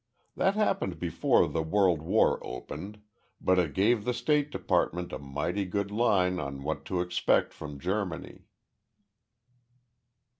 [0.35, 3.03] That happened before the World War opened,
[3.39, 7.77] but it gave the State Department a mighty good line on what to expect from
[7.79, 8.47] Germany."